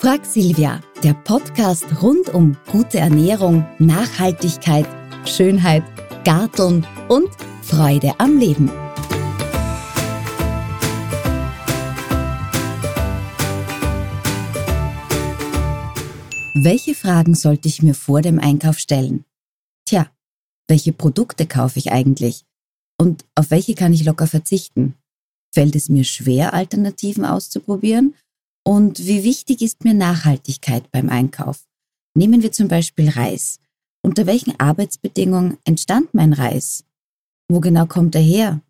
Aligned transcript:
Frag 0.00 0.24
Silvia, 0.24 0.80
der 1.02 1.12
Podcast 1.12 1.84
rund 2.00 2.30
um 2.30 2.56
gute 2.72 2.98
Ernährung, 2.98 3.66
Nachhaltigkeit, 3.78 4.86
Schönheit, 5.26 5.82
Garteln 6.24 6.86
und 7.10 7.28
Freude 7.60 8.18
am 8.18 8.38
Leben. 8.38 8.70
Welche 16.54 16.94
Fragen 16.94 17.34
sollte 17.34 17.68
ich 17.68 17.82
mir 17.82 17.94
vor 17.94 18.22
dem 18.22 18.38
Einkauf 18.38 18.78
stellen? 18.78 19.26
Tja, 19.84 20.10
welche 20.66 20.94
Produkte 20.94 21.46
kaufe 21.46 21.78
ich 21.78 21.92
eigentlich? 21.92 22.46
Und 22.96 23.26
auf 23.34 23.50
welche 23.50 23.74
kann 23.74 23.92
ich 23.92 24.06
locker 24.06 24.26
verzichten? 24.26 24.94
Fällt 25.52 25.76
es 25.76 25.90
mir 25.90 26.04
schwer, 26.04 26.54
Alternativen 26.54 27.26
auszuprobieren? 27.26 28.14
Und 28.64 28.98
wie 28.98 29.24
wichtig 29.24 29.62
ist 29.62 29.84
mir 29.84 29.94
Nachhaltigkeit 29.94 30.90
beim 30.90 31.08
Einkauf? 31.08 31.66
Nehmen 32.14 32.42
wir 32.42 32.52
zum 32.52 32.68
Beispiel 32.68 33.08
Reis. 33.08 33.60
Unter 34.02 34.26
welchen 34.26 34.58
Arbeitsbedingungen 34.58 35.58
entstand 35.64 36.14
mein 36.14 36.32
Reis? 36.32 36.84
Wo 37.48 37.60
genau 37.60 37.86
kommt 37.86 38.14
er 38.14 38.20
her? 38.20 38.60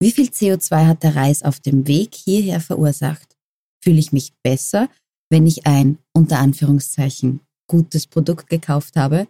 Wie 0.00 0.10
viel 0.10 0.28
CO2 0.28 0.86
hat 0.86 1.02
der 1.02 1.14
Reis 1.14 1.42
auf 1.42 1.60
dem 1.60 1.86
Weg 1.86 2.14
hierher 2.14 2.60
verursacht? 2.60 3.36
Fühle 3.82 4.00
ich 4.00 4.12
mich 4.12 4.32
besser, 4.42 4.88
wenn 5.30 5.46
ich 5.46 5.66
ein, 5.66 5.98
unter 6.12 6.38
Anführungszeichen, 6.38 7.40
gutes 7.68 8.06
Produkt 8.06 8.48
gekauft 8.48 8.96
habe? 8.96 9.28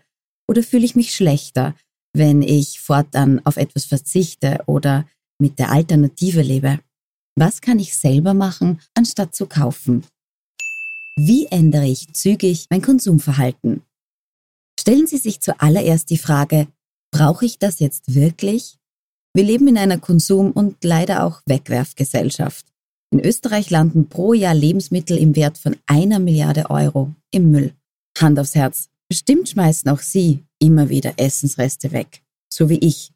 Oder 0.48 0.62
fühle 0.62 0.84
ich 0.84 0.96
mich 0.96 1.14
schlechter, 1.14 1.74
wenn 2.14 2.42
ich 2.42 2.80
fortan 2.80 3.40
auf 3.44 3.56
etwas 3.56 3.84
verzichte 3.84 4.62
oder 4.66 5.06
mit 5.38 5.58
der 5.58 5.70
Alternative 5.70 6.42
lebe? 6.42 6.80
Was 7.34 7.60
kann 7.60 7.78
ich 7.78 7.96
selber 7.96 8.34
machen, 8.34 8.80
anstatt 8.94 9.34
zu 9.34 9.46
kaufen? 9.46 10.04
Wie 11.16 11.46
ändere 11.46 11.86
ich 11.86 12.12
zügig 12.12 12.66
mein 12.70 12.82
Konsumverhalten? 12.82 13.82
Stellen 14.78 15.06
Sie 15.06 15.18
sich 15.18 15.40
zuallererst 15.40 16.10
die 16.10 16.18
Frage, 16.18 16.68
brauche 17.10 17.46
ich 17.46 17.58
das 17.58 17.80
jetzt 17.80 18.14
wirklich? 18.14 18.78
Wir 19.34 19.44
leben 19.44 19.66
in 19.68 19.78
einer 19.78 19.98
Konsum- 19.98 20.52
und 20.52 20.84
leider 20.84 21.24
auch 21.24 21.40
Wegwerfgesellschaft. 21.46 22.66
In 23.10 23.20
Österreich 23.20 23.70
landen 23.70 24.08
pro 24.08 24.34
Jahr 24.34 24.54
Lebensmittel 24.54 25.16
im 25.16 25.36
Wert 25.36 25.58
von 25.58 25.76
einer 25.86 26.18
Milliarde 26.18 26.70
Euro 26.70 27.14
im 27.30 27.50
Müll. 27.50 27.74
Hand 28.18 28.38
aufs 28.38 28.54
Herz. 28.54 28.88
Bestimmt 29.08 29.50
schmeißen 29.50 29.90
auch 29.90 30.00
Sie 30.00 30.44
immer 30.58 30.88
wieder 30.88 31.14
Essensreste 31.18 31.92
weg. 31.92 32.22
So 32.52 32.68
wie 32.68 32.78
ich. 32.78 33.12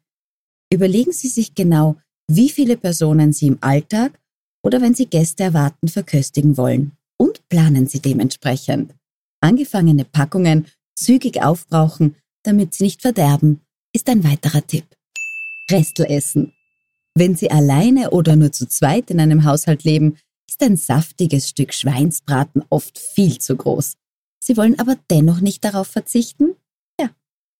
Überlegen 0.71 1.11
Sie 1.11 1.27
sich 1.27 1.55
genau, 1.55 1.97
wie 2.29 2.49
viele 2.49 2.77
Personen 2.77 3.33
Sie 3.33 3.47
im 3.47 3.57
Alltag 3.61 4.19
oder 4.63 4.81
wenn 4.81 4.93
Sie 4.93 5.05
Gäste 5.05 5.43
erwarten, 5.43 5.87
verköstigen 5.87 6.57
wollen. 6.57 6.91
Und 7.17 7.47
planen 7.49 7.87
Sie 7.87 7.99
dementsprechend. 7.99 8.93
Angefangene 9.41 10.05
Packungen 10.05 10.65
zügig 10.95 11.41
aufbrauchen, 11.41 12.15
damit 12.43 12.73
sie 12.73 12.83
nicht 12.83 13.01
verderben, 13.01 13.61
ist 13.93 14.09
ein 14.09 14.23
weiterer 14.23 14.65
Tipp. 14.65 14.85
Restelessen. 15.71 16.53
Wenn 17.15 17.35
Sie 17.35 17.49
alleine 17.49 18.11
oder 18.11 18.35
nur 18.35 18.51
zu 18.51 18.67
zweit 18.67 19.09
in 19.09 19.19
einem 19.19 19.43
Haushalt 19.43 19.83
leben, 19.83 20.17
ist 20.49 20.61
ein 20.61 20.77
saftiges 20.77 21.49
Stück 21.49 21.73
Schweinsbraten 21.73 22.63
oft 22.69 22.97
viel 22.97 23.39
zu 23.39 23.55
groß. 23.55 23.95
Sie 24.39 24.55
wollen 24.55 24.79
aber 24.79 24.97
dennoch 25.09 25.41
nicht 25.41 25.63
darauf 25.65 25.87
verzichten? 25.87 26.55
Ja. 26.99 27.09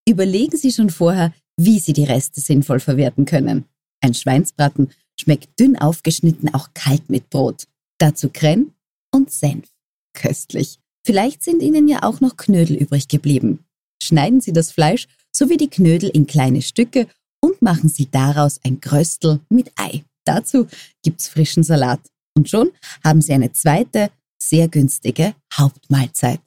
Überlegen 0.08 0.58
Sie 0.58 0.72
schon 0.72 0.90
vorher, 0.90 1.34
wie 1.58 1.80
Sie 1.80 1.94
die 1.94 2.06
Reste 2.06 2.40
sinnvoll 2.40 2.80
verwerten 2.80 3.26
können. 3.26 3.66
Ein 4.02 4.14
Schweinsbraten 4.14 4.92
schmeckt 5.20 5.60
dünn 5.60 5.78
aufgeschnitten 5.78 6.54
auch 6.54 6.70
kalt 6.74 7.10
mit 7.10 7.30
Brot. 7.30 7.68
Dazu 7.98 8.30
Creme 8.32 8.74
und 9.12 9.32
Senf. 9.32 9.70
Köstlich. 10.14 10.80
Vielleicht 11.06 11.44
sind 11.44 11.62
Ihnen 11.62 11.88
ja 11.88 12.04
auch 12.04 12.20
noch 12.22 12.38
Knödel 12.38 12.76
übrig 12.76 13.08
geblieben. 13.08 13.66
Schneiden 14.02 14.42
Sie 14.42 14.54
das 14.54 14.72
Fleisch 14.72 15.08
sowie 15.36 15.58
die 15.58 15.70
Knödel 15.70 16.10
in 16.10 16.28
kleine 16.28 16.62
Stücke 16.62 17.08
und 17.40 17.62
machen 17.62 17.90
Sie 17.90 18.10
daraus 18.10 18.60
ein 18.64 18.80
Gröstel 18.82 19.40
mit 19.50 19.72
Ei. 19.76 20.04
Dazu 20.26 20.68
gibt's 21.04 21.28
frischen 21.28 21.64
Salat. 21.64 22.02
Und 22.36 22.50
schon 22.50 22.72
haben 23.04 23.22
Sie 23.22 23.34
eine 23.34 23.52
zweite, 23.52 24.12
sehr 24.42 24.68
günstige 24.68 25.34
Hauptmahlzeit. 25.54 26.42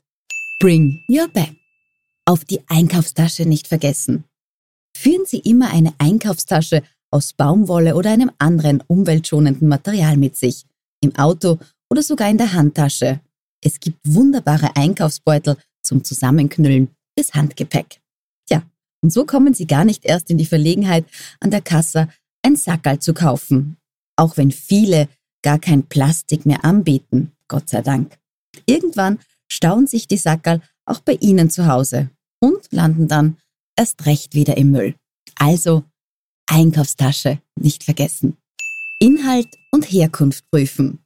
Bring 0.61 1.03
your 1.09 1.29
bag. 1.29 1.57
Auf 2.27 2.45
die 2.45 2.61
Einkaufstasche 2.69 3.47
nicht 3.47 3.67
vergessen. 3.67 4.25
Führen 4.97 5.25
Sie 5.27 5.39
immer 5.39 5.71
eine 5.73 5.95
Einkaufstasche 5.99 6.83
aus 7.11 7.33
Baumwolle 7.33 7.95
oder 7.95 8.11
einem 8.11 8.31
anderen 8.39 8.83
umweltschonenden 8.87 9.69
Material 9.69 10.17
mit 10.17 10.37
sich, 10.37 10.65
im 11.01 11.15
Auto 11.17 11.59
oder 11.91 12.03
sogar 12.03 12.31
in 12.31 12.39
der 12.39 12.53
Handtasche. 12.53 13.21
Es 13.63 13.81
gibt 13.81 13.99
wunderbare 14.05 14.77
Einkaufsbeutel 14.77 15.57
zum 15.83 16.05
Zusammenknüllen 16.05 16.89
bis 17.17 17.35
Handgepäck. 17.35 18.01
Tja, 18.47 18.63
und 19.03 19.13
so 19.13 19.25
kommen 19.27 19.55
Sie 19.55 19.67
gar 19.67 19.85
nicht 19.85 20.05
erst 20.05 20.31
in 20.31 20.39
die 20.39 20.47
Verlegenheit, 20.47 21.05
an 21.41 21.51
der 21.51 21.63
Kasse 21.63 22.09
ein 22.43 22.57
Sackerl 22.57 22.99
zu 22.99 23.13
kaufen, 23.13 23.77
auch 24.17 24.37
wenn 24.37 24.51
viele 24.51 25.09
gar 25.43 25.59
kein 25.59 25.85
Plastik 25.85 26.47
mehr 26.47 26.65
anbieten, 26.65 27.33
Gott 27.49 27.69
sei 27.69 27.83
Dank. 27.83 28.19
Irgendwann 28.67 29.19
stauen 29.51 29.87
sich 29.87 30.07
die 30.07 30.17
Sackerl 30.17 30.61
auch 30.85 31.01
bei 31.01 31.15
Ihnen 31.15 31.51
zu 31.51 31.67
Hause 31.67 32.11
und 32.41 32.71
landen 32.71 33.09
dann 33.09 33.37
erst 33.77 34.07
recht 34.07 34.35
wieder 34.35 34.57
im 34.57 34.71
Müll. 34.71 34.95
Also 35.37 35.85
Einkaufstasche 36.51 37.41
nicht 37.61 37.85
vergessen. 37.85 38.37
Inhalt 38.99 39.49
und 39.71 39.85
Herkunft 39.85 40.45
prüfen. 40.51 40.99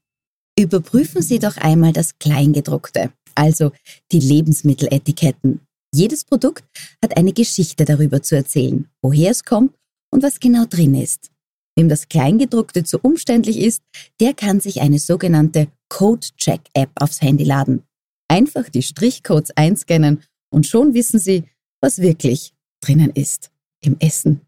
Überprüfen 0.58 1.20
Sie 1.20 1.38
doch 1.38 1.58
einmal 1.58 1.92
das 1.92 2.18
Kleingedruckte, 2.18 3.12
also 3.34 3.72
die 4.10 4.20
Lebensmitteletiketten. 4.20 5.60
Jedes 5.94 6.24
Produkt 6.24 6.64
hat 7.02 7.16
eine 7.18 7.32
Geschichte 7.32 7.84
darüber 7.84 8.22
zu 8.22 8.36
erzählen, 8.36 8.88
woher 9.02 9.30
es 9.30 9.44
kommt 9.44 9.76
und 10.10 10.22
was 10.22 10.40
genau 10.40 10.64
drin 10.64 10.94
ist. 10.94 11.30
Wem 11.76 11.88
das 11.88 12.08
Kleingedruckte 12.08 12.84
zu 12.84 12.98
umständlich 13.00 13.58
ist, 13.58 13.82
der 14.20 14.32
kann 14.32 14.60
sich 14.60 14.80
eine 14.80 14.98
sogenannte 14.98 15.68
Code-Check-App 15.90 16.90
aufs 16.94 17.20
Handy 17.20 17.44
laden. 17.44 17.82
Einfach 18.28 18.70
die 18.70 18.82
Strichcodes 18.82 19.50
einscannen 19.56 20.22
und 20.50 20.66
schon 20.66 20.94
wissen 20.94 21.18
Sie, 21.18 21.44
was 21.82 21.98
wirklich 21.98 22.54
drinnen 22.80 23.10
ist 23.10 23.50
im 23.82 23.96
Essen 24.00 24.40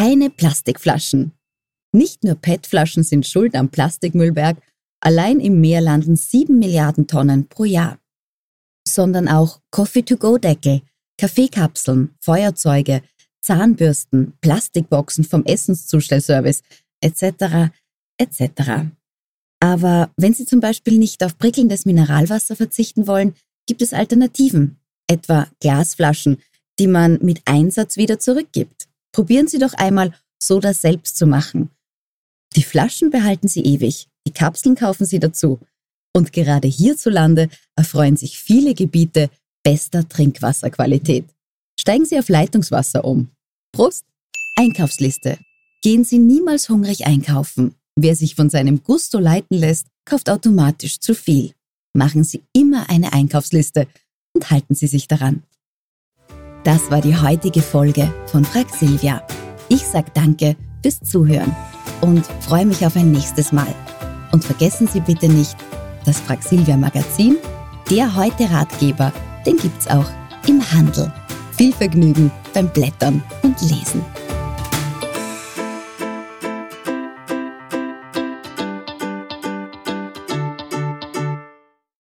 keine 0.00 0.30
Plastikflaschen. 0.30 1.32
Nicht 1.92 2.24
nur 2.24 2.34
PET-Flaschen 2.34 3.02
sind 3.02 3.26
schuld 3.26 3.54
am 3.54 3.68
Plastikmüllberg, 3.68 4.56
allein 5.00 5.40
im 5.40 5.60
Meer 5.60 5.82
landen 5.82 6.16
7 6.16 6.58
Milliarden 6.58 7.06
Tonnen 7.06 7.48
pro 7.48 7.64
Jahr. 7.64 7.98
Sondern 8.88 9.28
auch 9.28 9.60
Coffee-to-go-Deckel, 9.70 10.80
Kaffeekapseln, 11.18 12.14
Feuerzeuge, 12.18 13.02
Zahnbürsten, 13.42 14.32
Plastikboxen 14.40 15.24
vom 15.24 15.44
Essenszustellservice 15.44 16.62
etc. 17.02 17.70
etc. 18.16 18.86
Aber 19.62 20.10
wenn 20.16 20.32
Sie 20.32 20.46
zum 20.46 20.60
Beispiel 20.60 20.96
nicht 20.96 21.22
auf 21.22 21.36
prickelndes 21.36 21.84
Mineralwasser 21.84 22.56
verzichten 22.56 23.06
wollen, 23.06 23.34
gibt 23.66 23.82
es 23.82 23.92
Alternativen, 23.92 24.78
etwa 25.08 25.46
Glasflaschen, 25.60 26.38
die 26.78 26.86
man 26.86 27.18
mit 27.20 27.42
Einsatz 27.44 27.98
wieder 27.98 28.18
zurückgibt. 28.18 28.89
Probieren 29.12 29.48
Sie 29.48 29.58
doch 29.58 29.74
einmal, 29.74 30.14
so 30.42 30.60
das 30.60 30.80
selbst 30.80 31.16
zu 31.16 31.26
machen. 31.26 31.70
Die 32.56 32.62
Flaschen 32.62 33.10
behalten 33.10 33.48
Sie 33.48 33.62
ewig, 33.62 34.08
die 34.26 34.32
Kapseln 34.32 34.74
kaufen 34.74 35.06
Sie 35.06 35.20
dazu. 35.20 35.60
Und 36.12 36.32
gerade 36.32 36.68
hierzulande 36.68 37.48
erfreuen 37.76 38.16
sich 38.16 38.38
viele 38.38 38.74
Gebiete 38.74 39.30
bester 39.62 40.08
Trinkwasserqualität. 40.08 41.24
Steigen 41.78 42.04
Sie 42.04 42.18
auf 42.18 42.28
Leitungswasser 42.28 43.04
um. 43.04 43.30
Prost! 43.72 44.04
Einkaufsliste. 44.56 45.38
Gehen 45.82 46.04
Sie 46.04 46.18
niemals 46.18 46.68
hungrig 46.68 47.06
einkaufen. 47.06 47.74
Wer 47.96 48.16
sich 48.16 48.34
von 48.34 48.50
seinem 48.50 48.82
Gusto 48.82 49.18
leiten 49.18 49.56
lässt, 49.56 49.86
kauft 50.04 50.28
automatisch 50.28 51.00
zu 51.00 51.14
viel. 51.14 51.54
Machen 51.94 52.24
Sie 52.24 52.42
immer 52.52 52.90
eine 52.90 53.12
Einkaufsliste 53.12 53.86
und 54.34 54.50
halten 54.50 54.74
Sie 54.74 54.86
sich 54.86 55.08
daran. 55.08 55.44
Das 56.64 56.90
war 56.90 57.00
die 57.00 57.16
heutige 57.16 57.62
Folge 57.62 58.12
von 58.26 58.44
Frag 58.44 58.68
Silvia. 58.68 59.22
Ich 59.68 59.86
sag 59.86 60.12
Danke 60.12 60.56
fürs 60.82 61.00
Zuhören 61.00 61.54
und 62.02 62.26
freue 62.40 62.66
mich 62.66 62.84
auf 62.84 62.96
ein 62.96 63.12
nächstes 63.12 63.50
Mal. 63.50 63.74
Und 64.32 64.44
vergessen 64.44 64.86
Sie 64.86 65.00
bitte 65.00 65.28
nicht, 65.28 65.56
das 66.04 66.20
Frag 66.20 66.42
Silvia 66.42 66.76
Magazin, 66.76 67.38
der 67.90 68.14
heute 68.14 68.50
Ratgeber, 68.50 69.12
den 69.46 69.56
gibt's 69.56 69.88
auch 69.88 70.06
im 70.46 70.60
Handel. 70.72 71.10
Viel 71.52 71.72
Vergnügen 71.72 72.30
beim 72.52 72.68
Blättern 72.68 73.22
und 73.42 73.60
Lesen. 73.62 74.04